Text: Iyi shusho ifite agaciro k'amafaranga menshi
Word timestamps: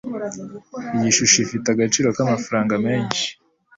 Iyi 0.95 1.09
shusho 1.17 1.37
ifite 1.45 1.67
agaciro 1.71 2.07
k'amafaranga 2.15 2.73
menshi 2.85 3.25